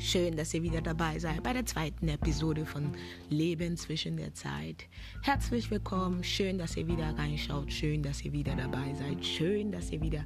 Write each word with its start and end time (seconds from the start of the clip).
Schön, 0.00 0.34
dass 0.34 0.54
ihr 0.54 0.62
wieder 0.62 0.80
dabei 0.80 1.18
seid 1.18 1.42
bei 1.42 1.52
der 1.52 1.66
zweiten 1.66 2.08
Episode 2.08 2.64
von 2.64 2.90
Leben 3.28 3.76
zwischen 3.76 4.16
der 4.16 4.32
Zeit. 4.32 4.86
Herzlich 5.22 5.70
willkommen, 5.70 6.24
schön, 6.24 6.56
dass 6.56 6.74
ihr 6.78 6.88
wieder 6.88 7.14
reinschaut, 7.18 7.70
schön, 7.70 8.02
dass 8.02 8.24
ihr 8.24 8.32
wieder 8.32 8.56
dabei 8.56 8.94
seid, 8.94 9.22
schön, 9.22 9.70
dass 9.70 9.92
ihr 9.92 10.00
wieder 10.00 10.24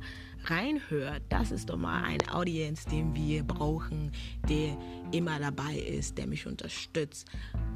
reinhört. 0.51 1.23
Das 1.29 1.51
ist 1.51 1.71
doch 1.71 1.77
mal 1.77 2.03
ein 2.05 2.21
Audience, 2.31 2.89
den 2.89 3.15
wir 3.15 3.43
brauchen, 3.45 4.13
der 4.49 4.77
immer 5.13 5.39
dabei 5.39 5.77
ist, 5.77 6.19
der 6.19 6.27
mich 6.27 6.47
unterstützt. 6.47 7.29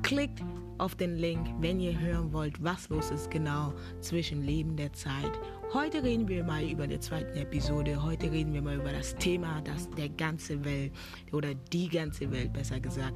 Klickt 0.02 0.42
auf 0.78 0.94
den 0.94 1.16
Link, 1.16 1.46
wenn 1.60 1.80
ihr 1.80 1.98
hören 1.98 2.32
wollt, 2.32 2.62
was 2.62 2.88
los 2.88 3.10
ist 3.10 3.30
genau 3.30 3.74
zwischen 4.00 4.42
Leben 4.42 4.76
der 4.76 4.92
Zeit 4.92 5.32
Heute 5.74 6.02
reden 6.02 6.26
wir 6.28 6.44
mal 6.44 6.64
über 6.64 6.86
die 6.86 6.98
zweite 6.98 7.38
Episode. 7.38 8.02
Heute 8.02 8.32
reden 8.32 8.54
wir 8.54 8.62
mal 8.62 8.76
über 8.76 8.90
das 8.90 9.14
Thema, 9.16 9.60
das 9.60 9.90
der 9.90 10.08
ganze 10.08 10.64
Welt 10.64 10.92
oder 11.30 11.54
die 11.54 11.90
ganze 11.90 12.30
Welt 12.30 12.54
besser 12.54 12.80
gesagt 12.80 13.14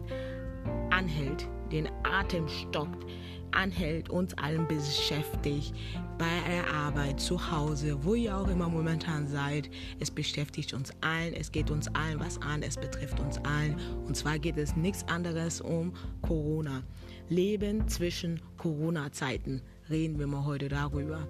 anhält, 0.91 1.49
den 1.73 1.89
Atem 2.03 2.47
stockt, 2.49 3.07
anhält, 3.55 4.11
uns 4.11 4.35
allen 4.35 4.67
beschäftigt, 4.67 5.75
bei 6.19 6.51
der 6.51 6.73
Arbeit, 6.73 7.21
zu 7.21 7.51
Hause, 7.51 7.99
wo 8.03 8.15
ihr 8.15 8.37
auch 8.37 8.49
immer 8.49 8.69
momentan 8.69 9.29
seid. 9.29 9.71
Es 10.01 10.11
beschäftigt 10.11 10.73
uns 10.73 10.93
allen, 11.01 11.35
es 11.35 11.53
geht 11.53 11.71
uns 11.71 11.89
allen 11.95 12.21
was 12.21 12.41
an, 12.43 12.63
es 12.63 12.77
betrifft 12.77 13.21
uns 13.21 13.39
allen. 13.39 13.77
Und 14.07 14.17
zwar 14.17 14.39
geht 14.39 14.57
es 14.57 14.77
nichts 14.77 15.07
anderes 15.09 15.61
um 15.61 15.93
Corona. 16.23 16.83
Leben 17.29 17.89
zwischen 17.89 18.41
Corona-Zeiten 18.59 19.63
reden 19.89 20.19
wir 20.19 20.27
mal 20.27 20.45
heute 20.45 20.69
darüber. 20.69 21.27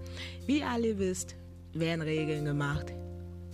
Wie 0.47 0.59
ihr 0.59 0.69
alle 0.69 0.99
wisst, 0.99 1.37
werden 1.73 2.03
Regeln 2.03 2.45
gemacht. 2.45 2.93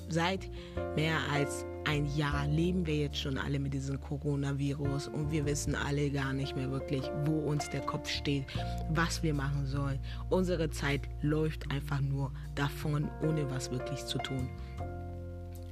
Seit 0.08 0.50
mehr 0.96 1.18
als 1.32 1.66
ein 1.88 2.04
Jahr 2.16 2.46
leben 2.46 2.84
wir 2.84 2.96
jetzt 2.96 3.16
schon 3.16 3.38
alle 3.38 3.58
mit 3.58 3.72
diesem 3.72 3.98
Coronavirus 3.98 5.08
und 5.08 5.32
wir 5.32 5.46
wissen 5.46 5.74
alle 5.74 6.10
gar 6.10 6.34
nicht 6.34 6.54
mehr 6.54 6.70
wirklich, 6.70 7.02
wo 7.24 7.38
uns 7.38 7.70
der 7.70 7.80
Kopf 7.80 8.10
steht, 8.10 8.44
was 8.90 9.22
wir 9.22 9.32
machen 9.32 9.64
sollen. 9.64 9.98
Unsere 10.28 10.68
Zeit 10.68 11.08
läuft 11.22 11.70
einfach 11.70 12.02
nur 12.02 12.30
davon, 12.54 13.08
ohne 13.22 13.50
was 13.50 13.70
wirklich 13.70 14.04
zu 14.04 14.18
tun. 14.18 14.50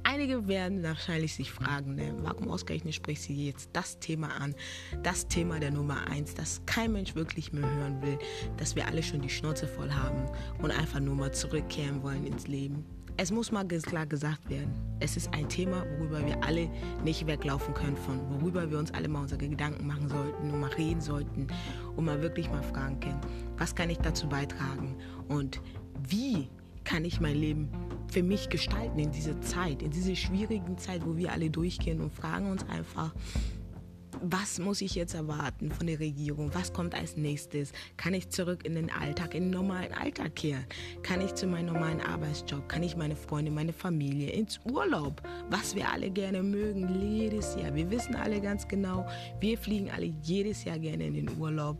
Einige 0.01 0.47
werden 0.47 0.81
wahrscheinlich 0.81 1.35
sich 1.35 1.51
fragen, 1.51 1.93
ne, 1.93 2.11
warum 2.23 2.49
ausgerechnet 2.49 2.95
spricht 2.95 3.21
sie 3.21 3.45
jetzt 3.45 3.69
das 3.73 3.99
Thema 3.99 4.29
an, 4.41 4.55
das 5.03 5.27
Thema 5.27 5.59
der 5.59 5.69
Nummer 5.69 6.07
eins, 6.09 6.33
das 6.33 6.63
kein 6.65 6.93
Mensch 6.93 7.13
wirklich 7.13 7.53
mehr 7.53 7.69
hören 7.69 8.01
will, 8.01 8.17
dass 8.57 8.75
wir 8.75 8.87
alle 8.87 9.03
schon 9.03 9.21
die 9.21 9.29
Schnauze 9.29 9.67
voll 9.67 9.91
haben 9.91 10.25
und 10.63 10.71
einfach 10.71 10.99
nur 10.99 11.13
mal 11.13 11.31
zurückkehren 11.31 12.01
wollen 12.01 12.25
ins 12.25 12.47
Leben. 12.47 12.96
Es 13.19 13.31
muss 13.31 13.51
mal 13.51 13.67
klar 13.67 14.05
gesagt 14.05 14.47
werden, 14.47 14.71
es 14.99 15.17
ist 15.17 15.33
ein 15.33 15.49
Thema, 15.49 15.83
worüber 15.97 16.23
wir 16.23 16.43
alle 16.43 16.69
nicht 17.03 17.25
weglaufen 17.25 17.73
können 17.73 17.97
von, 17.97 18.19
worüber 18.29 18.69
wir 18.69 18.77
uns 18.77 18.93
alle 18.93 19.07
mal 19.07 19.21
unsere 19.21 19.47
Gedanken 19.47 19.87
machen 19.87 20.07
sollten 20.07 20.51
und 20.51 20.59
mal 20.59 20.69
reden 20.73 21.01
sollten 21.01 21.47
und 21.95 22.05
mal 22.05 22.21
wirklich 22.21 22.47
mal 22.51 22.61
fragen 22.61 22.99
können, 22.99 23.19
was 23.57 23.73
kann 23.73 23.89
ich 23.89 23.97
dazu 23.97 24.29
beitragen 24.29 24.97
und 25.29 25.59
wie 26.07 26.47
kann 26.83 27.05
ich 27.05 27.19
mein 27.19 27.35
Leben 27.35 27.69
für 28.07 28.21
mich 28.21 28.49
gestalten 28.49 28.99
in 28.99 29.11
dieser 29.11 29.41
Zeit, 29.41 29.81
in 29.81 29.89
dieser 29.89 30.15
schwierigen 30.15 30.77
Zeit, 30.77 31.03
wo 31.03 31.17
wir 31.17 31.31
alle 31.31 31.49
durchgehen 31.49 32.01
und 32.01 32.13
fragen 32.13 32.51
uns 32.51 32.69
einfach, 32.69 33.15
was 34.23 34.59
muss 34.59 34.81
ich 34.81 34.95
jetzt 34.95 35.13
erwarten 35.13 35.71
von 35.71 35.87
der 35.87 35.99
Regierung? 35.99 36.53
Was 36.53 36.73
kommt 36.73 36.95
als 36.95 37.17
nächstes? 37.17 37.71
Kann 37.97 38.13
ich 38.13 38.29
zurück 38.29 38.65
in 38.65 38.75
den 38.75 38.91
Alltag, 38.91 39.33
in 39.33 39.43
den 39.43 39.51
normalen 39.51 39.93
Alltag 39.93 40.35
kehren? 40.35 40.65
Kann 41.03 41.21
ich 41.21 41.35
zu 41.35 41.47
meinem 41.47 41.67
normalen 41.67 42.01
Arbeitsjob? 42.01 42.67
Kann 42.69 42.83
ich 42.83 42.95
meine 42.95 43.15
Freunde, 43.15 43.51
meine 43.51 43.73
Familie 43.73 44.31
ins 44.31 44.59
Urlaub? 44.65 45.21
Was 45.49 45.75
wir 45.75 45.91
alle 45.91 46.09
gerne 46.09 46.43
mögen, 46.43 47.01
jedes 47.01 47.55
Jahr. 47.55 47.73
Wir 47.75 47.89
wissen 47.89 48.15
alle 48.15 48.41
ganz 48.41 48.67
genau, 48.67 49.07
wir 49.39 49.57
fliegen 49.57 49.89
alle 49.91 50.13
jedes 50.23 50.63
Jahr 50.63 50.79
gerne 50.79 51.07
in 51.07 51.13
den 51.13 51.37
Urlaub. 51.37 51.77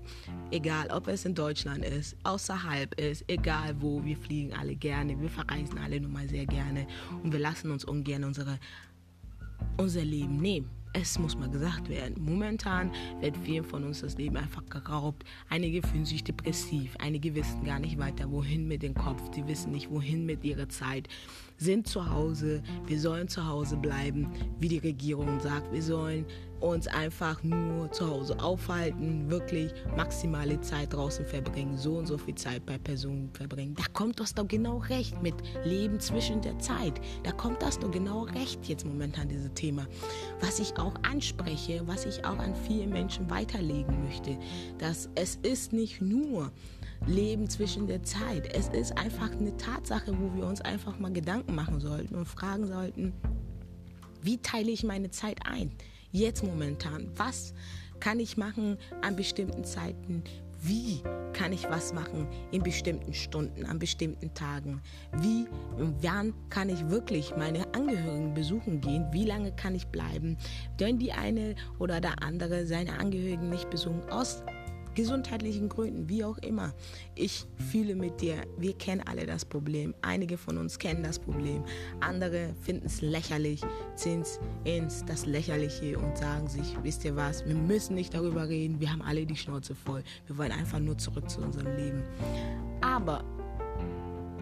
Egal, 0.51 0.89
ob 0.91 1.07
es 1.07 1.25
in 1.25 1.35
Deutschland 1.35 1.83
ist, 1.85 2.15
außerhalb 2.23 2.99
ist, 2.99 3.23
egal 3.27 3.75
wo, 3.79 4.03
wir 4.03 4.17
fliegen 4.17 4.53
alle 4.53 4.75
gerne. 4.75 5.19
Wir 5.19 5.29
verreisen 5.29 5.77
alle 5.77 5.99
nun 5.99 6.13
mal 6.13 6.27
sehr 6.29 6.45
gerne 6.45 6.87
und 7.23 7.31
wir 7.31 7.39
lassen 7.39 7.71
uns 7.71 7.85
ungern 7.85 8.23
unsere, 8.23 8.59
unser 9.77 10.03
Leben 10.03 10.37
nehmen. 10.37 10.76
Es 10.99 11.19
muss 11.19 11.37
mal 11.37 11.49
gesagt 11.49 11.89
werden. 11.89 12.15
Momentan 12.19 12.91
wird 13.21 13.37
vielen 13.37 13.63
von 13.63 13.83
uns 13.83 14.01
das 14.01 14.17
Leben 14.17 14.35
einfach 14.35 14.65
geraubt. 14.67 15.23
Einige 15.47 15.85
fühlen 15.85 16.05
sich 16.05 16.23
depressiv, 16.23 16.95
einige 16.97 17.35
wissen 17.35 17.63
gar 17.63 17.77
nicht 17.77 17.99
weiter, 17.99 18.31
wohin 18.31 18.67
mit 18.67 18.81
dem 18.81 18.95
Kopf, 18.95 19.21
sie 19.31 19.45
wissen 19.47 19.73
nicht, 19.73 19.91
wohin 19.91 20.25
mit 20.25 20.43
ihrer 20.43 20.69
Zeit 20.69 21.07
sind 21.57 21.87
zu 21.87 22.09
Hause, 22.09 22.61
wir 22.85 22.99
sollen 22.99 23.27
zu 23.27 23.45
Hause 23.45 23.77
bleiben, 23.77 24.31
wie 24.59 24.69
die 24.69 24.77
Regierung 24.77 25.39
sagt. 25.39 25.71
Wir 25.71 25.81
sollen 25.81 26.25
uns 26.59 26.87
einfach 26.87 27.43
nur 27.43 27.91
zu 27.91 28.09
Hause 28.09 28.39
aufhalten, 28.39 29.29
wirklich 29.29 29.71
maximale 29.95 30.59
Zeit 30.61 30.93
draußen 30.93 31.25
verbringen, 31.25 31.77
so 31.77 31.97
und 31.97 32.07
so 32.07 32.17
viel 32.17 32.35
Zeit 32.35 32.65
bei 32.65 32.77
Personen 32.77 33.29
verbringen. 33.33 33.75
Da 33.75 33.83
kommt 33.93 34.19
das 34.19 34.33
doch 34.33 34.47
genau 34.47 34.77
recht 34.77 35.21
mit 35.21 35.35
Leben 35.63 35.99
zwischen 35.99 36.41
der 36.41 36.57
Zeit. 36.59 36.99
Da 37.23 37.31
kommt 37.31 37.61
das 37.61 37.79
doch 37.79 37.91
genau 37.91 38.23
recht 38.23 38.65
jetzt 38.65 38.85
momentan, 38.85 39.29
dieses 39.29 39.53
Thema. 39.53 39.85
Was 40.41 40.59
ich 40.59 40.77
auch 40.77 40.95
anspreche, 41.03 41.81
was 41.85 42.05
ich 42.05 42.25
auch 42.25 42.39
an 42.39 42.55
viele 42.67 42.87
Menschen 42.87 43.29
weiterlegen 43.29 44.03
möchte, 44.03 44.37
dass 44.79 45.09
es 45.15 45.35
ist 45.43 45.73
nicht 45.73 46.01
nur 46.01 46.51
Leben 47.05 47.49
zwischen 47.49 47.87
der 47.87 48.03
Zeit. 48.03 48.53
Es 48.53 48.69
ist 48.69 48.97
einfach 48.97 49.31
eine 49.31 49.55
Tatsache, 49.57 50.17
wo 50.19 50.35
wir 50.35 50.45
uns 50.45 50.61
einfach 50.61 50.99
mal 50.99 51.11
Gedanken 51.11 51.55
machen 51.55 51.79
sollten 51.79 52.15
und 52.15 52.25
fragen 52.25 52.67
sollten, 52.67 53.13
wie 54.21 54.37
teile 54.39 54.71
ich 54.71 54.83
meine 54.83 55.11
Zeit 55.11 55.39
ein? 55.45 55.71
Jetzt 56.11 56.43
momentan. 56.43 57.11
Was 57.15 57.53
kann 57.99 58.19
ich 58.19 58.37
machen 58.37 58.77
an 59.01 59.15
bestimmten 59.15 59.63
Zeiten? 59.63 60.23
Wie 60.61 61.01
kann 61.33 61.53
ich 61.53 61.69
was 61.69 61.93
machen 61.93 62.27
in 62.51 62.63
bestimmten 62.63 63.13
Stunden, 63.13 63.65
an 63.65 63.77
bestimmten 63.77 64.33
Tagen? 64.33 64.81
Wie 65.19 65.45
und 65.77 66.01
wann 66.01 66.33
kann 66.49 66.69
ich 66.69 66.89
wirklich 66.89 67.35
meine 67.37 67.73
Angehörigen 67.75 68.33
besuchen 68.33 68.81
gehen? 68.81 69.05
Wie 69.11 69.25
lange 69.25 69.51
kann 69.51 69.75
ich 69.75 69.87
bleiben? 69.87 70.37
Wenn 70.79 70.97
die 70.97 71.13
eine 71.13 71.55
oder 71.77 72.01
der 72.01 72.23
andere 72.23 72.65
seine 72.65 72.99
Angehörigen 72.99 73.49
nicht 73.49 73.69
besuchen, 73.69 74.09
aus 74.09 74.43
gesundheitlichen 74.97 75.69
Gründen, 75.69 76.09
wie 76.09 76.23
auch 76.23 76.39
immer. 76.39 76.73
Ich 77.13 77.45
fühle 77.71 77.93
mit 77.93 78.19
dir, 78.19 78.41
wir 78.57 78.73
kennen 78.73 79.03
alle 79.05 79.27
das 79.27 79.45
Problem. 79.45 79.93
Einige 80.01 80.39
von 80.39 80.57
uns 80.57 80.79
kennen 80.79 81.03
das 81.03 81.19
Problem. 81.19 81.63
Andere 81.99 82.55
finden 82.61 82.87
es 82.87 83.01
lächerlich, 83.01 83.61
ziehen 83.93 84.21
es 84.21 84.39
ins 84.63 85.05
das 85.05 85.27
Lächerliche 85.27 85.99
und 85.99 86.17
sagen 86.17 86.47
sich, 86.47 86.75
wisst 86.81 87.05
ihr 87.05 87.15
was, 87.15 87.45
wir 87.45 87.53
müssen 87.53 87.93
nicht 87.93 88.15
darüber 88.15 88.49
reden, 88.49 88.79
wir 88.79 88.91
haben 88.91 89.03
alle 89.03 89.27
die 89.27 89.35
Schnauze 89.35 89.75
voll. 89.75 90.03
Wir 90.25 90.35
wollen 90.35 90.51
einfach 90.51 90.79
nur 90.79 90.97
zurück 90.97 91.29
zu 91.29 91.41
unserem 91.41 91.75
Leben. 91.75 92.01
Aber 92.81 93.23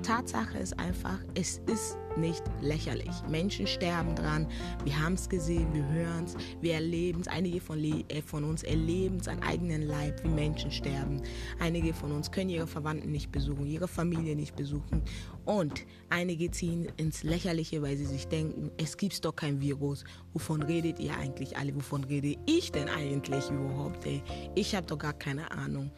Tatsache 0.06 0.60
ist 0.60 0.80
einfach, 0.80 1.18
es 1.34 1.60
ist 1.66 1.98
nicht 2.16 2.44
lächerlich. 2.62 3.10
Menschen 3.28 3.66
sterben 3.66 4.16
dran. 4.16 4.48
Wir 4.84 5.02
haben 5.02 5.16
es 5.16 5.28
gesehen, 5.28 5.74
wir 5.74 5.84
hören 5.90 6.26
es, 6.26 6.36
wir 6.62 6.76
erleben 6.76 7.22
es. 7.22 7.28
Einige 7.28 7.60
von, 7.60 7.84
äh, 7.84 8.22
von 8.22 8.44
uns 8.44 8.62
erleben 8.62 9.18
es 9.18 9.28
an 9.28 9.42
eigenen 9.42 9.82
Leib, 9.82 10.24
wie 10.24 10.30
Menschen 10.30 10.70
sterben. 10.70 11.24
Einige 11.60 11.92
von 11.92 12.12
uns 12.12 12.30
können 12.30 12.52
ihre 12.52 12.68
Verwandten 12.68 13.12
nicht 13.12 13.32
besuchen, 13.32 13.66
ihre 13.66 13.88
Familie 13.88 14.36
nicht 14.36 14.56
besuchen. 14.56 15.02
Und 15.44 15.84
einige 16.12 16.52
ziehen 16.52 16.88
ins 16.98 17.24
Lächerliche, 17.24 17.82
weil 17.82 17.98
sie 17.98 18.06
sich 18.06 18.28
denken, 18.28 18.70
es 18.78 18.98
gibt 18.98 19.26
doch 19.26 19.36
kein 19.36 19.60
Virus. 19.60 20.04
Wovon 20.34 20.62
redet 20.62 21.00
ihr 21.00 21.18
eigentlich 21.18 21.58
alle? 21.58 21.76
Wovon 21.76 22.04
rede 22.04 22.38
ich 22.46 22.72
denn 22.72 22.90
eigentlich 22.90 23.50
überhaupt? 23.50 24.06
Ey? 24.06 24.22
Ich 24.54 24.76
habe 24.76 24.86
doch 24.86 25.00
gar 25.00 25.14
keine 25.14 25.50
Ahnung. 25.50 25.90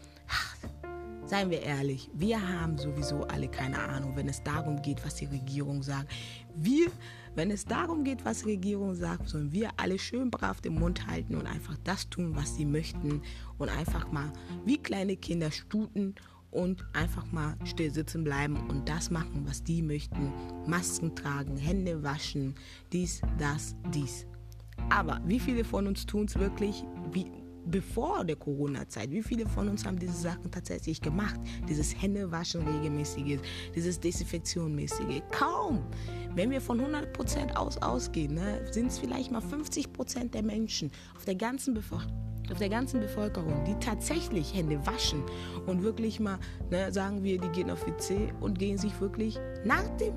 Seien 1.27 1.49
wir 1.49 1.61
ehrlich, 1.61 2.09
wir 2.13 2.41
haben 2.41 2.77
sowieso 2.77 3.23
alle 3.23 3.49
keine 3.49 3.77
Ahnung, 3.77 4.15
wenn 4.15 4.29
es 4.29 4.41
darum 4.43 4.81
geht, 4.81 5.05
was 5.05 5.15
die 5.15 5.25
Regierung 5.25 5.83
sagt. 5.83 6.09
Wir, 6.55 6.88
wenn 7.35 7.51
es 7.51 7.65
darum 7.65 8.05
geht, 8.05 8.24
was 8.24 8.44
die 8.44 8.51
Regierung 8.51 8.95
sagt, 8.95 9.27
sollen 9.27 9.51
wir 9.51 9.71
alle 9.75 10.00
schön 10.00 10.31
brav 10.31 10.62
den 10.62 10.75
Mund 10.75 11.06
halten 11.06 11.35
und 11.35 11.45
einfach 11.45 11.75
das 11.83 12.09
tun, 12.09 12.33
was 12.38 12.56
sie 12.56 12.63
möchten 12.63 13.21
und 13.57 13.68
einfach 13.68 14.09
mal 14.09 14.31
wie 14.65 14.77
kleine 14.77 15.18
Kinder 15.18 15.51
stuten 15.51 16.15
und 16.50 16.85
einfach 16.94 17.30
mal 17.33 17.57
still 17.65 17.94
sitzen 17.94 18.23
bleiben 18.23 18.56
und 18.69 18.88
das 18.88 19.12
machen, 19.12 19.44
was 19.45 19.62
die 19.62 19.81
möchten. 19.81 20.31
Masken 20.65 21.13
tragen, 21.13 21.57
Hände 21.57 22.03
waschen, 22.03 22.56
dies, 22.94 23.19
das, 23.38 23.75
dies. 23.94 24.25
Aber 24.89 25.19
wie 25.25 25.41
viele 25.41 25.65
von 25.65 25.88
uns 25.88 26.06
tun 26.06 26.23
es 26.23 26.39
wirklich? 26.39 26.85
Wie, 27.12 27.30
bevor 27.69 28.24
der 28.24 28.36
Corona-Zeit. 28.36 29.12
Wie 29.12 29.22
viele 29.22 29.48
von 29.48 29.69
uns 29.69 29.86
haben 29.86 30.00
diese 30.00 30.14
Sachen 30.14 30.52
tatsächlich 30.52 31.02
gemacht? 31.02 31.40
Dieses 31.68 32.02
Händewaschen 32.02 32.68
regelmäßige, 32.68 33.40
dieses 33.75 34.00
Desinfektionmäßige. 34.00 35.22
Kaum. 35.31 35.84
Wenn 36.36 36.52
wir 36.52 36.62
von 36.62 36.80
100% 36.80 37.56
aus 37.56 37.78
ausgehen, 37.78 38.36
ne, 38.36 38.72
sind 38.72 38.88
es 38.88 39.00
vielleicht 39.00 39.31
mal 39.31 39.42
50% 39.42 40.31
der 40.31 40.44
Menschen 40.44 40.92
auf 41.16 41.25
der 41.25 41.36
ganzen 41.36 41.74
Bevölkerung 41.74 42.28
auf 42.51 42.57
der 42.57 42.69
ganzen 42.69 42.99
Bevölkerung, 42.99 43.63
die 43.65 43.75
tatsächlich 43.79 44.53
Hände 44.53 44.85
waschen 44.85 45.23
und 45.65 45.83
wirklich 45.83 46.19
mal, 46.19 46.39
ne, 46.69 46.91
sagen 46.91 47.23
wir, 47.23 47.39
die 47.39 47.49
gehen 47.49 47.69
auf 47.69 47.85
WC 47.85 48.33
und 48.39 48.57
gehen 48.57 48.77
sich 48.77 48.99
wirklich 48.99 49.39
nach 49.65 49.88
dem 49.97 50.13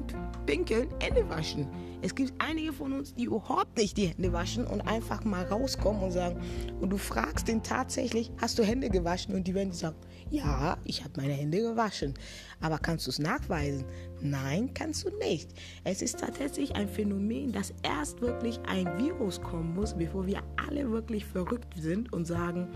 Pinkeln 0.47 0.89
Hände 1.01 1.29
waschen. 1.29 1.67
Es 2.03 2.15
gibt 2.15 2.33
einige 2.39 2.73
von 2.73 2.93
uns, 2.93 3.15
die 3.15 3.25
überhaupt 3.25 3.77
nicht 3.77 3.97
die 3.97 4.07
Hände 4.07 4.33
waschen 4.33 4.67
und 4.67 4.81
einfach 4.83 5.25
mal 5.25 5.45
rauskommen 5.45 6.03
und 6.03 6.13
sagen, 6.13 6.41
und 6.81 6.91
du 6.91 6.97
fragst 6.97 7.49
den 7.49 7.63
tatsächlich, 7.63 8.33
hast 8.41 8.59
du 8.59 8.63
Hände 8.63 8.89
gewaschen? 8.89 9.35
Und 9.35 9.47
die 9.47 9.55
werden 9.55 9.73
sagen, 9.73 9.97
ja, 10.31 10.79
ich 10.85 11.05
habe 11.05 11.21
meine 11.21 11.35
Hände 11.35 11.61
gewaschen. 11.61 12.15
Aber 12.61 12.79
kannst 12.79 13.07
du 13.07 13.11
es 13.11 13.19
nachweisen? 13.19 13.85
Nein, 14.23 14.71
kannst 14.75 15.05
du 15.05 15.17
nicht. 15.19 15.51
Es 15.85 16.03
ist 16.03 16.21
tatsächlich 16.21 16.75
ein 16.77 16.89
Phänomen, 16.89 17.53
dass 17.53 17.73
erst 17.83 18.21
wirklich 18.21 18.61
ein 18.67 18.87
Virus 18.99 19.41
kommen 19.41 19.75
muss, 19.75 19.95
bevor 19.95 20.27
wir 20.27 20.43
alle 20.57 20.91
wirklich 20.91 21.25
verrückt 21.25 21.75
sind 21.77 22.13
und 22.13 22.27
sagen, 22.27 22.69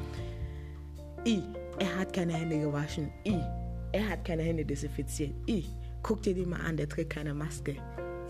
I, 1.26 1.42
er 1.78 1.98
hat 1.98 2.12
keine 2.12 2.32
Hände 2.32 2.58
gewaschen. 2.58 3.10
I, 3.26 3.38
er 3.92 4.08
hat 4.08 4.24
keine 4.24 4.42
Hände 4.42 4.64
desinfiziert. 4.64 5.32
I, 5.48 5.64
guck 6.02 6.22
dir 6.22 6.34
den 6.34 6.48
mal 6.48 6.60
an, 6.60 6.76
der 6.76 6.88
trägt 6.88 7.10
keine 7.10 7.34
Maske. 7.34 7.76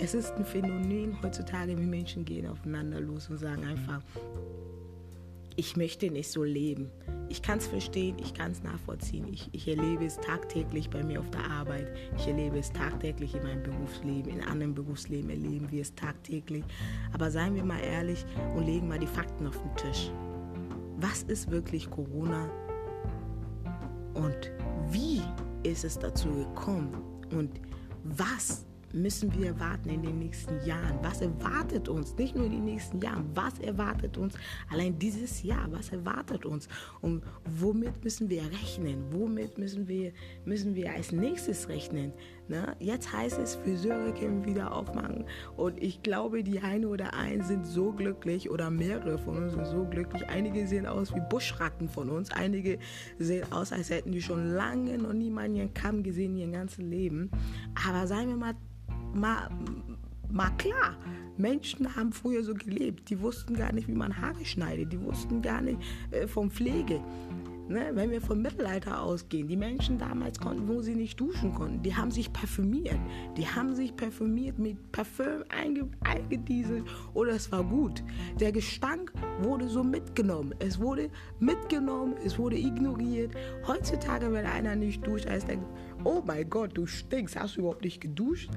Es 0.00 0.12
ist 0.14 0.32
ein 0.34 0.44
Phänomen 0.44 1.17
heutzutage, 1.22 1.78
wie 1.78 1.87
Menschen 1.87 2.25
gehen 2.25 2.46
aufeinander 2.46 3.00
los 3.00 3.31
und 3.31 3.38
sagen 3.38 3.64
einfach, 3.64 4.02
ich 5.56 5.76
möchte 5.76 6.10
nicht 6.10 6.31
so 6.31 6.43
leben. 6.43 6.90
Ich 7.28 7.42
kann 7.42 7.58
es 7.58 7.66
verstehen, 7.66 8.16
ich 8.18 8.34
kann 8.34 8.52
es 8.52 8.62
nachvollziehen. 8.62 9.26
Ich, 9.32 9.48
ich, 9.52 9.66
erlebe 9.68 10.04
es 10.04 10.16
tagtäglich 10.18 10.90
bei 10.90 11.02
mir 11.02 11.20
auf 11.20 11.30
der 11.30 11.44
Arbeit. 11.50 11.88
Ich 12.16 12.26
erlebe 12.26 12.58
es 12.58 12.72
tagtäglich 12.72 13.34
in 13.34 13.42
meinem 13.42 13.62
Berufsleben. 13.62 14.32
In 14.32 14.42
anderen 14.42 14.74
Berufsleben 14.74 15.30
erleben 15.30 15.70
wir 15.70 15.82
es 15.82 15.94
tagtäglich. 15.94 16.64
Aber 17.12 17.30
seien 17.30 17.54
wir 17.54 17.64
mal 17.64 17.80
ehrlich 17.80 18.24
und 18.54 18.66
legen 18.66 18.88
mal 18.88 18.98
die 18.98 19.06
Fakten 19.06 19.46
auf 19.46 19.58
den 19.58 19.76
Tisch. 19.76 20.10
Was 20.98 21.22
ist 21.24 21.50
wirklich 21.50 21.90
Corona? 21.90 22.48
Und 24.14 24.52
wie 24.90 25.22
ist 25.62 25.84
es 25.84 25.98
dazu 25.98 26.28
gekommen? 26.30 26.94
Und 27.32 27.60
was 28.04 28.66
müssen 28.94 29.35
wir 29.35 29.49
erwarten 29.49 29.88
in 29.88 30.02
den 30.02 30.19
nächsten 30.19 30.64
Jahren? 30.64 30.99
Was 31.02 31.20
erwartet 31.20 31.88
uns? 31.88 32.17
Nicht 32.17 32.35
nur 32.35 32.46
in 32.46 32.52
den 32.52 32.64
nächsten 32.64 33.00
Jahren, 33.00 33.29
was 33.35 33.58
erwartet 33.58 34.17
uns 34.17 34.35
allein 34.70 34.99
dieses 34.99 35.43
Jahr? 35.43 35.67
Was 35.70 35.91
erwartet 35.91 36.46
uns? 36.46 36.69
Und 37.00 37.23
womit 37.44 38.02
müssen 38.05 38.31
wir 38.31 38.43
rechnen? 38.43 39.05
Womit 39.11 39.58
müssen 39.58 39.88
wir, 39.88 40.12
müssen 40.44 40.75
wir 40.75 40.93
als 40.93 41.12
nächstes 41.12 41.69
rechnen? 41.69 42.12
Ne? 42.49 42.76
Jetzt 42.79 43.12
heißt 43.12 43.38
es, 43.38 43.55
Friseure 43.56 44.12
können 44.12 44.44
wieder 44.44 44.75
aufmachen. 44.75 45.25
Und 45.56 45.82
ich 45.82 46.02
glaube, 46.02 46.44
die 46.44 46.61
eine 46.61 46.88
oder 46.88 47.14
ein 47.14 47.43
sind 47.43 47.67
so 47.67 47.93
glücklich 47.93 48.50
oder 48.50 48.70
mehrere 48.70 49.19
von 49.19 49.37
uns 49.38 49.52
sind 49.52 49.67
so 49.67 49.85
glücklich. 49.85 50.29
Einige 50.29 50.67
sehen 50.67 50.87
aus 50.87 51.14
wie 51.14 51.23
Buschratten 51.29 51.88
von 51.88 52.11
uns. 52.11 52.31
Einige 52.31 52.79
sehen 53.19 53.50
aus, 53.50 53.73
als 53.73 53.91
hätten 53.91 54.12
die 54.12 54.23
schon 54.23 54.50
lange 54.50 54.99
noch 54.99 55.14
niemanden 55.14 55.56
ihren 55.56 55.75
Kamm 55.75 56.02
gesehen, 56.02 56.37
ihr 56.37 56.49
ganzes 56.49 56.79
Leben. 56.79 57.31
Aber 57.88 58.06
seien 58.06 58.29
wir 58.29 58.37
mal 58.37 58.55
mal, 59.14 59.49
mal 60.31 60.50
klar. 60.58 60.96
Menschen 61.37 61.96
haben 61.96 62.12
früher 62.12 62.44
so 62.44 62.55
gelebt. 62.55 63.11
Die 63.11 63.20
wussten 63.20 63.55
gar 63.55 63.72
nicht, 63.72 63.88
wie 63.88 63.94
man 63.94 64.16
Haare 64.16 64.44
schneidet. 64.44 64.93
Die 64.93 65.00
wussten 65.00 65.43
gar 65.43 65.61
nicht 65.61 65.78
äh, 66.11 66.26
von 66.26 66.50
Pflege. 66.50 67.00
Ne? 67.66 67.90
Wenn 67.94 68.11
wir 68.11 68.20
vom 68.20 68.43
Mittelalter 68.43 69.00
ausgehen, 69.00 69.49
die 69.49 69.56
Menschen 69.56 69.99
damals 69.99 70.38
konnten, 70.38 70.69
wo 70.69 70.82
sie 70.82 70.94
nicht 70.94 71.19
duschen 71.19 71.55
konnten, 71.55 71.82
die 71.82 71.94
haben 71.94 72.11
sich 72.11 72.31
parfümiert. 72.31 72.99
Die 73.38 73.46
haben 73.46 73.75
sich 73.75 73.96
parfümiert 73.96 74.58
mit 74.58 74.93
Parfüm 74.93 75.44
einge 75.49 75.88
eingedieselt 76.00 76.84
oder 77.14 77.32
es 77.32 77.50
war 77.50 77.64
gut. 77.64 78.02
Der 78.38 78.52
Gestank 78.52 79.12
wurde 79.40 79.69
so 79.69 79.82
mitgenommen. 79.82 80.55
Es 80.58 80.78
wurde 80.78 81.08
mitgenommen, 81.40 82.14
es 82.22 82.38
wurde 82.38 82.58
ignoriert. 82.58 83.32
Heutzutage, 83.67 84.31
wenn 84.31 84.44
einer 84.44 84.76
nicht 84.76 85.06
duscht, 85.06 85.26
heißt 85.26 85.49
er, 85.49 85.58
oh 86.05 86.22
mein 86.26 86.49
Gott, 86.50 86.76
du 86.76 86.87
stinkst, 86.87 87.34
hast 87.40 87.56
du 87.56 87.60
überhaupt 87.60 87.82
nicht 87.82 88.00
geduscht? 88.00 88.50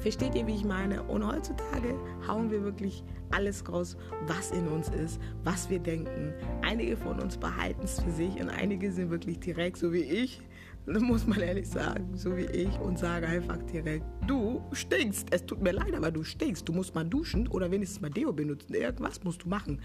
Versteht 0.00 0.36
ihr, 0.36 0.46
wie 0.46 0.54
ich 0.54 0.64
meine? 0.64 1.02
Und 1.02 1.26
heutzutage 1.26 1.94
hauen 2.26 2.50
wir 2.50 2.62
wirklich 2.62 3.02
alles 3.30 3.68
raus, 3.68 3.96
was 4.26 4.52
in 4.52 4.68
uns 4.68 4.88
ist, 4.90 5.20
was 5.42 5.68
wir 5.70 5.80
denken. 5.80 6.32
Einige 6.62 6.96
von 6.96 7.18
uns 7.20 7.36
behalten 7.36 7.82
es 7.82 8.00
für 8.00 8.10
sich 8.12 8.40
und 8.40 8.48
einige 8.48 8.92
sind 8.92 9.10
wirklich 9.10 9.40
direkt, 9.40 9.76
so 9.76 9.92
wie 9.92 10.02
ich. 10.02 10.40
Das 10.86 11.02
muss 11.02 11.26
man 11.26 11.40
ehrlich 11.40 11.68
sagen, 11.68 12.16
so 12.16 12.34
wie 12.36 12.46
ich 12.46 12.78
und 12.80 12.98
sage 12.98 13.26
einfach 13.26 13.58
direkt, 13.64 14.04
du 14.26 14.62
stinkst. 14.72 15.28
Es 15.32 15.44
tut 15.44 15.60
mir 15.60 15.72
leid, 15.72 15.94
aber 15.94 16.10
du 16.10 16.22
stinkst. 16.22 16.66
Du 16.66 16.72
musst 16.72 16.94
mal 16.94 17.04
duschen 17.04 17.48
oder 17.48 17.70
wenigstens 17.70 18.00
mal 18.00 18.10
Deo 18.10 18.32
benutzen. 18.32 18.74
Irgendwas 18.74 19.22
musst 19.24 19.42
du 19.42 19.48
machen. 19.48 19.82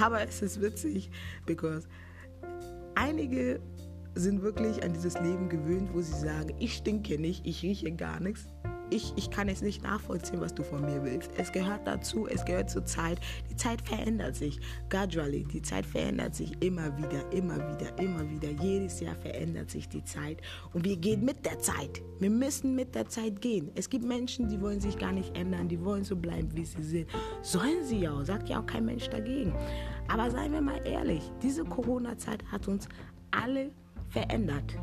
Aber 0.00 0.22
es 0.22 0.42
ist 0.42 0.60
witzig, 0.60 1.10
because 1.46 1.88
einige 2.94 3.60
sind 4.14 4.42
wirklich 4.42 4.82
an 4.84 4.92
dieses 4.92 5.14
Leben 5.20 5.48
gewöhnt, 5.48 5.88
wo 5.94 6.00
sie 6.00 6.12
sagen, 6.12 6.54
ich 6.58 6.74
stinke 6.74 7.18
nicht, 7.18 7.46
ich 7.46 7.62
rieche 7.62 7.90
gar 7.92 8.20
nichts 8.20 8.46
ich, 8.90 9.12
ich 9.16 9.30
kann 9.30 9.48
es 9.48 9.62
nicht 9.62 9.82
nachvollziehen, 9.82 10.40
was 10.40 10.54
du 10.54 10.62
von 10.62 10.82
mir 10.82 11.02
willst. 11.04 11.30
Es 11.36 11.52
gehört 11.52 11.86
dazu, 11.86 12.26
es 12.26 12.44
gehört 12.44 12.70
zur 12.70 12.84
Zeit. 12.84 13.20
Die 13.50 13.56
Zeit 13.56 13.80
verändert 13.82 14.36
sich 14.36 14.60
gradually. 14.88 15.44
Die 15.44 15.62
Zeit 15.62 15.86
verändert 15.86 16.34
sich 16.34 16.52
immer 16.62 16.96
wieder, 16.98 17.30
immer 17.32 17.56
wieder, 17.56 17.98
immer 17.98 18.28
wieder. 18.28 18.50
Jedes 18.62 19.00
Jahr 19.00 19.14
verändert 19.16 19.70
sich 19.70 19.88
die 19.88 20.04
Zeit 20.04 20.38
und 20.72 20.84
wir 20.84 20.96
gehen 20.96 21.24
mit 21.24 21.44
der 21.46 21.58
Zeit. 21.58 22.02
Wir 22.18 22.30
müssen 22.30 22.74
mit 22.74 22.94
der 22.94 23.08
Zeit 23.08 23.40
gehen. 23.40 23.70
Es 23.74 23.88
gibt 23.88 24.04
Menschen, 24.04 24.48
die 24.48 24.60
wollen 24.60 24.80
sich 24.80 24.98
gar 24.98 25.12
nicht 25.12 25.36
ändern, 25.36 25.68
die 25.68 25.82
wollen 25.84 26.04
so 26.04 26.16
bleiben, 26.16 26.48
wie 26.54 26.64
sie 26.64 26.82
sind. 26.82 27.08
Sollen 27.42 27.84
sie 27.84 28.00
ja, 28.00 28.24
sagt 28.24 28.48
ja 28.48 28.60
auch 28.60 28.66
kein 28.66 28.84
Mensch 28.84 29.08
dagegen. 29.08 29.54
Aber 30.08 30.30
seien 30.30 30.52
wir 30.52 30.60
mal 30.60 30.84
ehrlich, 30.86 31.22
diese 31.42 31.64
Corona-Zeit 31.64 32.44
hat 32.50 32.66
uns 32.68 32.88
alle 33.30 33.70
verändert. 34.10 34.76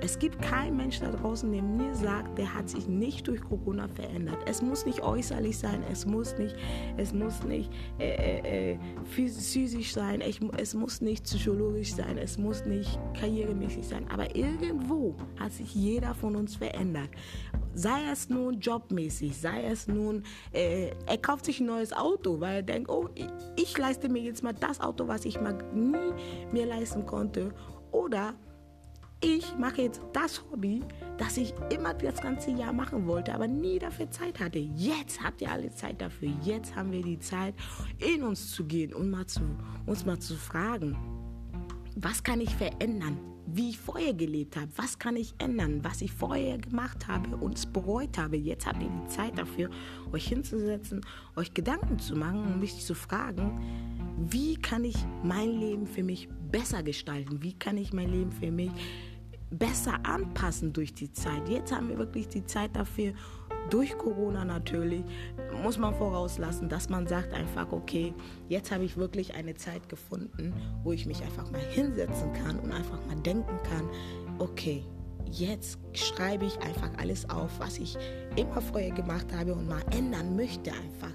Es 0.00 0.16
gibt 0.16 0.40
keinen 0.40 0.76
Mensch 0.76 1.00
da 1.00 1.10
draußen, 1.10 1.50
der 1.50 1.62
mir 1.62 1.92
sagt, 1.92 2.38
der 2.38 2.54
hat 2.54 2.68
sich 2.68 2.86
nicht 2.86 3.26
durch 3.26 3.40
Corona 3.40 3.88
verändert. 3.88 4.38
Es 4.46 4.62
muss 4.62 4.86
nicht 4.86 5.02
äußerlich 5.02 5.58
sein, 5.58 5.82
es 5.90 6.06
muss 6.06 6.38
nicht, 6.38 6.54
es 6.96 7.12
muss 7.12 7.42
nicht 7.42 7.72
äh, 7.98 8.10
äh, 8.10 8.74
äh 8.74 8.78
physisch 9.04 9.92
sein, 9.92 10.20
es 10.20 10.74
muss 10.74 11.00
nicht 11.00 11.24
psychologisch 11.24 11.94
sein, 11.94 12.16
es 12.16 12.38
muss 12.38 12.64
nicht 12.64 12.96
karrieremäßig 13.18 13.88
sein. 13.88 14.06
Aber 14.08 14.36
irgendwo 14.36 15.16
hat 15.38 15.52
sich 15.52 15.74
jeder 15.74 16.14
von 16.14 16.36
uns 16.36 16.54
verändert. 16.54 17.10
Sei 17.74 17.98
es 18.12 18.28
nun 18.28 18.60
jobmäßig, 18.60 19.36
sei 19.36 19.64
es 19.64 19.88
nun, 19.88 20.22
äh, 20.52 20.92
er 21.06 21.18
kauft 21.18 21.44
sich 21.44 21.58
ein 21.58 21.66
neues 21.66 21.92
Auto, 21.92 22.38
weil 22.38 22.56
er 22.56 22.62
denkt, 22.62 22.88
oh, 22.88 23.08
ich, 23.16 23.26
ich 23.56 23.76
leiste 23.76 24.08
mir 24.08 24.22
jetzt 24.22 24.44
mal 24.44 24.54
das 24.54 24.80
Auto, 24.80 25.08
was 25.08 25.24
ich 25.24 25.40
mal 25.40 25.58
nie 25.74 26.12
mir 26.52 26.66
leisten 26.66 27.04
konnte. 27.04 27.52
Oder 27.90 28.34
ich 29.20 29.56
mache 29.58 29.82
jetzt 29.82 30.00
das 30.12 30.44
Hobby, 30.50 30.80
das 31.16 31.36
ich 31.36 31.52
immer 31.70 31.92
das 31.94 32.20
ganze 32.20 32.52
Jahr 32.52 32.72
machen 32.72 33.06
wollte, 33.06 33.34
aber 33.34 33.48
nie 33.48 33.78
dafür 33.78 34.10
Zeit 34.10 34.38
hatte. 34.38 34.58
Jetzt 34.58 35.22
habt 35.22 35.40
ihr 35.40 35.50
alle 35.50 35.72
Zeit 35.72 36.00
dafür. 36.00 36.30
Jetzt 36.42 36.76
haben 36.76 36.92
wir 36.92 37.02
die 37.02 37.18
Zeit, 37.18 37.54
in 37.98 38.22
uns 38.22 38.52
zu 38.52 38.64
gehen 38.64 38.94
und 38.94 39.10
mal 39.10 39.26
zu, 39.26 39.40
uns 39.86 40.06
mal 40.06 40.18
zu 40.20 40.36
fragen, 40.36 40.96
was 41.96 42.22
kann 42.22 42.40
ich 42.40 42.54
verändern? 42.54 43.18
Wie 43.50 43.70
ich 43.70 43.78
vorher 43.78 44.14
gelebt 44.14 44.56
habe, 44.56 44.68
was 44.76 44.98
kann 44.98 45.16
ich 45.16 45.34
ändern, 45.38 45.82
was 45.82 46.02
ich 46.02 46.12
vorher 46.12 46.58
gemacht 46.58 47.08
habe 47.08 47.36
und 47.38 47.56
es 47.56 47.66
bereut 47.66 48.18
habe. 48.18 48.36
Jetzt 48.36 48.66
habt 48.66 48.82
ihr 48.82 48.90
die 48.90 49.08
Zeit 49.08 49.38
dafür, 49.38 49.70
euch 50.12 50.28
hinzusetzen, 50.28 51.00
euch 51.34 51.54
Gedanken 51.54 51.98
zu 51.98 52.14
machen 52.14 52.44
und 52.44 52.60
mich 52.60 52.84
zu 52.84 52.94
fragen, 52.94 53.58
wie 54.30 54.56
kann 54.56 54.84
ich 54.84 54.96
mein 55.24 55.50
Leben 55.58 55.86
für 55.86 56.02
mich 56.02 56.28
besser 56.52 56.82
gestalten? 56.82 57.42
Wie 57.42 57.54
kann 57.54 57.78
ich 57.78 57.92
mein 57.92 58.10
Leben 58.10 58.32
für 58.32 58.50
mich 58.50 58.70
besser 59.50 59.98
anpassen 60.04 60.72
durch 60.72 60.94
die 60.94 61.12
Zeit? 61.12 61.48
Jetzt 61.48 61.72
haben 61.72 61.88
wir 61.88 61.98
wirklich 61.98 62.28
die 62.28 62.44
Zeit 62.44 62.74
dafür. 62.74 63.12
Durch 63.70 63.98
Corona 63.98 64.44
natürlich 64.44 65.04
muss 65.62 65.76
man 65.76 65.94
vorauslassen, 65.94 66.68
dass 66.68 66.88
man 66.88 67.06
sagt 67.06 67.34
einfach, 67.34 67.70
okay, 67.70 68.14
jetzt 68.48 68.70
habe 68.70 68.84
ich 68.84 68.96
wirklich 68.96 69.34
eine 69.34 69.54
Zeit 69.54 69.88
gefunden, 69.88 70.54
wo 70.84 70.92
ich 70.92 71.04
mich 71.04 71.22
einfach 71.22 71.50
mal 71.50 71.60
hinsetzen 71.60 72.32
kann 72.32 72.58
und 72.60 72.72
einfach 72.72 72.98
mal 73.06 73.16
denken 73.16 73.58
kann, 73.64 73.88
okay, 74.38 74.84
jetzt 75.30 75.78
schreibe 75.92 76.46
ich 76.46 76.58
einfach 76.60 76.90
alles 76.98 77.28
auf, 77.28 77.50
was 77.58 77.78
ich 77.78 77.96
immer 78.36 78.60
vorher 78.60 78.92
gemacht 78.92 79.26
habe 79.36 79.54
und 79.54 79.68
mal 79.68 79.82
ändern 79.90 80.36
möchte 80.36 80.72
einfach. 80.72 81.12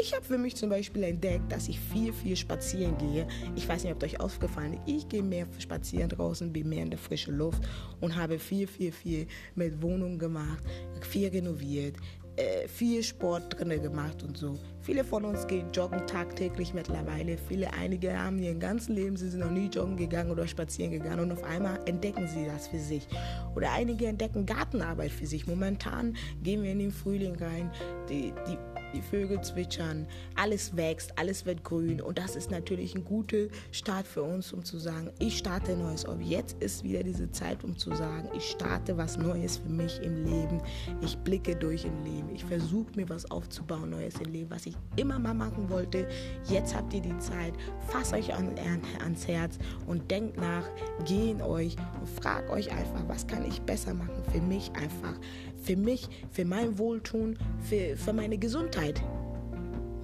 Ich 0.00 0.14
habe 0.14 0.24
für 0.24 0.38
mich 0.38 0.54
zum 0.54 0.70
Beispiel 0.70 1.02
entdeckt, 1.02 1.50
dass 1.50 1.68
ich 1.68 1.80
viel, 1.80 2.12
viel 2.12 2.36
spazieren 2.36 2.96
gehe. 2.98 3.26
Ich 3.56 3.68
weiß 3.68 3.82
nicht, 3.82 3.92
ob 3.92 4.02
euch 4.04 4.20
aufgefallen 4.20 4.74
ist. 4.74 4.80
Ich 4.86 5.08
gehe 5.08 5.24
mehr 5.24 5.46
spazieren 5.58 6.08
draußen, 6.08 6.52
bin 6.52 6.68
mehr 6.68 6.84
in 6.84 6.90
der 6.90 7.00
frischen 7.00 7.36
Luft 7.36 7.68
und 8.00 8.14
habe 8.14 8.38
viel, 8.38 8.68
viel, 8.68 8.92
viel 8.92 9.26
mit 9.56 9.82
Wohnungen 9.82 10.20
gemacht, 10.20 10.62
viel 11.00 11.28
renoviert, 11.28 11.96
äh, 12.38 12.68
viel 12.68 13.02
Sport 13.02 13.58
drin 13.58 13.82
gemacht 13.82 14.22
und 14.22 14.38
so. 14.38 14.54
Viele 14.82 15.02
von 15.02 15.24
uns 15.24 15.46
gehen 15.48 15.72
joggen 15.72 16.06
tagtäglich 16.06 16.72
mittlerweile. 16.72 17.36
Viele, 17.36 17.72
einige 17.72 18.16
haben 18.16 18.38
ihren 18.38 18.60
ganzen 18.60 18.94
Leben, 18.94 19.16
sie 19.16 19.28
sind 19.28 19.40
noch 19.40 19.50
nie 19.50 19.66
joggen 19.66 19.96
gegangen 19.96 20.30
oder 20.30 20.46
spazieren 20.46 20.92
gegangen 20.92 21.18
und 21.18 21.32
auf 21.32 21.42
einmal 21.42 21.80
entdecken 21.86 22.28
sie 22.28 22.46
das 22.46 22.68
für 22.68 22.78
sich. 22.78 23.08
Oder 23.56 23.72
einige 23.72 24.06
entdecken 24.06 24.46
Gartenarbeit 24.46 25.10
für 25.10 25.26
sich. 25.26 25.48
Momentan 25.48 26.16
gehen 26.42 26.62
wir 26.62 26.70
in 26.70 26.78
den 26.78 26.92
Frühling 26.92 27.34
rein. 27.34 27.72
Die, 28.08 28.32
die 28.46 28.56
die 28.92 29.02
Vögel 29.02 29.40
zwitschern, 29.40 30.06
alles 30.34 30.76
wächst, 30.76 31.18
alles 31.18 31.46
wird 31.46 31.64
grün 31.64 32.00
und 32.00 32.18
das 32.18 32.36
ist 32.36 32.50
natürlich 32.50 32.94
ein 32.94 33.04
guter 33.04 33.48
Start 33.72 34.06
für 34.06 34.22
uns, 34.22 34.52
um 34.52 34.64
zu 34.64 34.78
sagen, 34.78 35.10
ich 35.18 35.38
starte 35.38 35.76
Neues 35.76 36.04
auf. 36.04 36.20
Jetzt 36.20 36.62
ist 36.62 36.84
wieder 36.84 37.02
diese 37.02 37.30
Zeit, 37.30 37.64
um 37.64 37.76
zu 37.76 37.94
sagen, 37.94 38.28
ich 38.34 38.44
starte 38.44 38.96
was 38.96 39.16
Neues 39.16 39.58
für 39.58 39.68
mich 39.68 40.00
im 40.02 40.24
Leben. 40.24 40.60
Ich 41.00 41.16
blicke 41.18 41.54
durch 41.56 41.84
im 41.84 42.04
Leben. 42.04 42.34
Ich 42.34 42.44
versuche 42.44 42.92
mir 42.96 43.08
was 43.08 43.30
aufzubauen, 43.30 43.90
Neues 43.90 44.14
im 44.24 44.32
Leben, 44.32 44.50
was 44.50 44.66
ich 44.66 44.76
immer 44.96 45.18
mal 45.18 45.34
machen 45.34 45.68
wollte. 45.70 46.08
Jetzt 46.48 46.74
habt 46.74 46.92
ihr 46.94 47.00
die 47.00 47.18
Zeit. 47.18 47.54
Fasst 47.88 48.12
euch 48.12 48.34
an, 48.34 48.54
ans 49.00 49.26
Herz 49.26 49.58
und 49.86 50.10
denkt 50.10 50.36
nach, 50.36 50.64
geh 51.06 51.30
in 51.30 51.42
euch 51.42 51.76
und 52.00 52.08
fragt 52.08 52.50
euch 52.50 52.70
einfach, 52.70 53.06
was 53.06 53.26
kann 53.26 53.44
ich 53.44 53.60
besser 53.62 53.94
machen 53.94 54.22
für 54.32 54.40
mich 54.40 54.70
einfach, 54.72 55.14
für 55.60 55.76
mich, 55.76 56.08
für 56.30 56.44
mein 56.44 56.78
Wohltun, 56.78 57.38
für, 57.60 57.96
für 57.96 58.12
meine 58.12 58.38
Gesundheit 58.38 59.02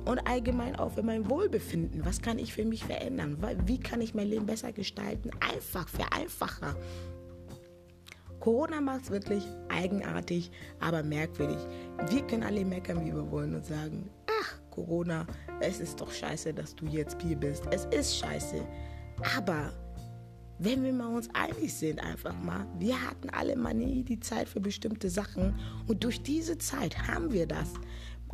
und 0.05 0.19
allgemein 0.29 0.77
auch 0.77 0.93
für 0.93 1.03
mein 1.03 1.29
Wohlbefinden. 1.29 2.05
Was 2.05 2.21
kann 2.21 2.39
ich 2.39 2.53
für 2.53 2.65
mich 2.65 2.85
verändern? 2.85 3.39
Wie 3.67 3.81
kann 3.81 4.01
ich 4.01 4.15
mein 4.15 4.29
Leben 4.29 4.47
besser 4.47 4.73
gestalten? 4.73 5.31
Einfach, 5.41 5.89
für 5.89 6.13
einfacher. 6.13 6.77
Corona 8.41 8.81
macht 8.81 9.05
es 9.05 9.11
wirklich 9.11 9.45
eigenartig, 9.71 10.51
aber 10.79 11.03
merkwürdig. 11.03 11.57
Wir 12.11 12.27
können 12.27 12.43
alle 12.43 12.65
meckern, 12.65 13.01
wie 13.05 13.15
wir 13.15 13.31
wollen 13.31 13.55
und 13.55 13.65
sagen, 13.65 14.11
ach, 14.27 14.59
Corona, 14.71 15.27
es 15.61 15.81
ist 15.81 16.01
doch 16.01 16.13
scheiße, 16.13 16.53
dass 16.53 16.75
du 16.75 16.85
jetzt 16.87 17.17
hier 17.23 17.37
bist. 17.37 17.65
Es 17.71 17.87
ist 17.87 18.19
scheiße. 18.19 18.61
Aber 19.37 19.73
wenn 20.59 20.85
wir 20.85 20.93
mal 20.93 21.15
uns 21.15 21.29
einig 21.35 21.75
sind, 21.75 22.01
einfach 22.01 22.35
mal, 22.43 22.67
wir 22.79 23.01
hatten 23.01 23.31
alle 23.31 23.57
mal 23.57 23.75
nie 23.75 24.03
die 24.05 24.21
Zeit 24.21 24.49
für 24.49 24.61
bestimmte 24.61 25.11
Sachen 25.11 25.55
und 25.87 26.05
durch 26.05 26.23
diese 26.23 26.59
Zeit 26.59 27.09
haben 27.09 27.33
wir 27.33 27.47
das. 27.47 27.73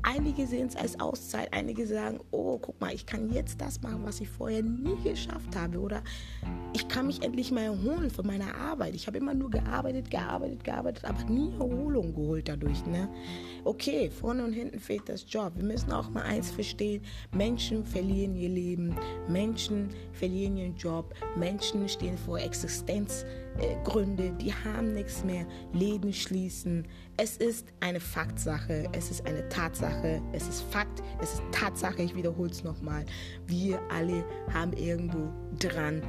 Einige 0.02 0.46
sehen 0.46 0.68
es 0.68 0.76
als 0.76 0.98
Auszeit, 0.98 1.52
einige 1.52 1.86
sagen, 1.86 2.20
oh, 2.30 2.58
guck 2.58 2.80
mal, 2.80 2.94
ich 2.94 3.06
kann 3.06 3.32
jetzt 3.32 3.60
das 3.60 3.80
machen, 3.82 4.00
was 4.04 4.20
ich 4.20 4.28
vorher 4.28 4.62
nie 4.62 4.96
geschafft 5.04 5.54
habe. 5.56 5.78
Oder 5.78 6.02
ich 6.72 6.88
kann 6.88 7.06
mich 7.06 7.22
endlich 7.22 7.50
mal 7.50 7.64
erholen 7.64 8.10
von 8.10 8.26
meiner 8.26 8.54
Arbeit. 8.54 8.94
Ich 8.94 9.06
habe 9.06 9.18
immer 9.18 9.34
nur 9.34 9.50
gearbeitet, 9.50 10.10
gearbeitet, 10.10 10.64
gearbeitet, 10.64 11.04
aber 11.04 11.24
nie 11.24 11.52
Erholung 11.52 12.14
geholt 12.14 12.48
dadurch. 12.48 12.84
Ne? 12.86 13.08
Okay, 13.64 14.10
vorne 14.10 14.44
und 14.44 14.52
hinten 14.52 14.78
fehlt 14.78 15.08
das 15.08 15.24
Job. 15.28 15.52
Wir 15.56 15.64
müssen 15.64 15.92
auch 15.92 16.10
mal 16.10 16.22
eins 16.22 16.50
verstehen, 16.50 17.02
Menschen 17.32 17.84
verlieren 17.84 18.34
ihr 18.36 18.48
Leben, 18.48 18.96
Menschen 19.28 19.90
verlieren 20.12 20.56
ihren 20.56 20.76
Job, 20.76 21.14
Menschen 21.36 21.88
stehen 21.88 22.16
vor 22.16 22.38
Existenz. 22.38 23.24
Äh, 23.58 23.76
Gründe, 23.84 24.32
die 24.40 24.52
haben 24.52 24.94
nichts 24.94 25.24
mehr, 25.24 25.46
Läden 25.72 26.12
schließen. 26.12 26.86
Es 27.16 27.36
ist 27.36 27.66
eine 27.80 28.00
Faktsache, 28.00 28.88
es 28.92 29.10
ist 29.10 29.26
eine 29.26 29.48
Tatsache, 29.48 30.22
es 30.32 30.48
ist 30.48 30.62
Fakt, 30.62 31.02
es 31.20 31.34
ist 31.34 31.42
Tatsache, 31.52 32.02
ich 32.02 32.14
wiederhole 32.14 32.50
es 32.50 32.64
nochmal. 32.64 33.04
Wir 33.46 33.80
alle 33.90 34.24
haben 34.52 34.72
irgendwo 34.72 35.30
dran 35.58 36.02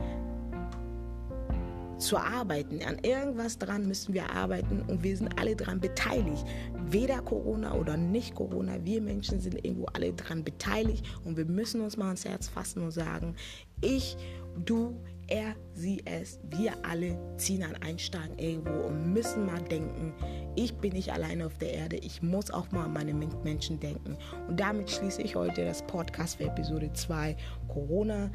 zu 2.01 2.17
arbeiten. 2.17 2.81
An 2.84 3.00
irgendwas 3.00 3.58
dran 3.58 3.88
müssen 3.88 4.13
wir 4.13 4.31
arbeiten 4.31 4.81
und 4.88 5.03
wir 5.03 5.15
sind 5.15 5.39
alle 5.39 5.55
dran 5.55 5.79
beteiligt. 5.79 6.46
Weder 6.89 7.22
Corona 7.22 7.74
oder 7.75 7.96
nicht 7.98 8.36
Corona, 8.36 8.84
wir 8.84 9.01
Menschen 9.01 9.39
sind 9.39 9.63
irgendwo 9.63 9.86
alle 9.86 10.13
dran 10.13 10.43
beteiligt 10.43 11.05
und 11.24 11.38
wir 11.38 11.46
müssen 11.46 11.81
uns 11.81 11.98
mal 11.98 12.08
ans 12.08 12.25
Herz 12.25 12.50
fassen 12.50 12.84
und 12.84 12.91
sagen, 12.91 13.36
ich, 13.81 14.17
du, 14.65 15.00
er, 15.27 15.55
sie, 15.74 16.01
es, 16.05 16.39
wir 16.50 16.74
alle 16.86 17.17
ziehen 17.38 17.63
an 17.63 17.75
einen 17.81 18.00
Stein 18.00 18.38
irgendwo 18.38 18.88
und 18.88 19.13
müssen 19.13 19.46
mal 19.46 19.62
denken, 19.62 20.13
ich 20.55 20.74
bin 20.75 20.93
nicht 20.93 21.13
alleine 21.13 21.46
auf 21.46 21.58
der 21.58 21.74
Erde, 21.74 21.96
ich 21.98 22.22
muss 22.22 22.51
auch 22.51 22.70
mal 22.72 22.86
an 22.86 22.93
meine 22.93 23.13
Menschen 23.13 23.79
denken. 23.79 24.17
Und 24.48 24.60
damit 24.60 24.91
schließe 24.91 25.22
ich 25.22 25.36
heute 25.36 25.63
das 25.63 25.86
Podcast 25.88 26.36
für 26.38 26.46
Episode 26.46 26.91
2 26.91 27.38
Corona 27.70 28.29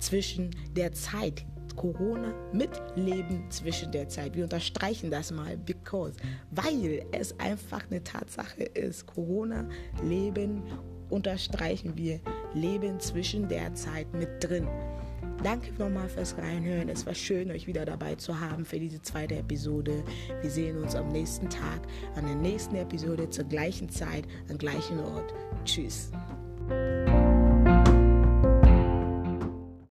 zwischen 0.00 0.50
der 0.74 0.92
Zeit. 0.92 1.46
Corona 1.76 2.32
mit 2.52 2.70
Leben 2.96 3.50
zwischen 3.50 3.92
der 3.92 4.08
Zeit. 4.08 4.34
Wir 4.34 4.44
unterstreichen 4.44 5.10
das 5.10 5.30
mal, 5.30 5.56
because, 5.56 6.16
weil 6.50 7.04
es 7.12 7.38
einfach 7.38 7.84
eine 7.90 8.02
Tatsache 8.02 8.64
ist. 8.64 9.06
Corona, 9.06 9.68
Leben 10.02 10.62
unterstreichen 11.10 11.96
wir, 11.96 12.20
Leben 12.54 13.00
zwischen 13.00 13.48
der 13.48 13.74
Zeit 13.74 14.12
mit 14.14 14.28
drin. 14.40 14.66
Danke 15.42 15.72
nochmal 15.78 16.08
fürs 16.08 16.38
Reinhören. 16.38 16.88
Es 16.88 17.04
war 17.04 17.14
schön, 17.14 17.50
euch 17.50 17.66
wieder 17.66 17.84
dabei 17.84 18.14
zu 18.14 18.40
haben 18.40 18.64
für 18.64 18.78
diese 18.78 19.02
zweite 19.02 19.36
Episode. 19.36 20.02
Wir 20.40 20.50
sehen 20.50 20.82
uns 20.82 20.94
am 20.94 21.08
nächsten 21.08 21.50
Tag, 21.50 21.82
an 22.16 22.26
der 22.26 22.36
nächsten 22.36 22.76
Episode 22.76 23.28
zur 23.28 23.44
gleichen 23.44 23.90
Zeit, 23.90 24.24
am 24.48 24.56
gleichen 24.56 25.00
Ort. 25.00 25.34
Tschüss. 25.64 26.10